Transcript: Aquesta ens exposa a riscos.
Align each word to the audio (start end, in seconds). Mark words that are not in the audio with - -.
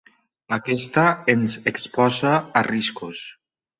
Aquesta 0.55 1.03
ens 1.33 1.59
exposa 1.73 2.33
a 2.39 2.65
riscos. 2.73 3.23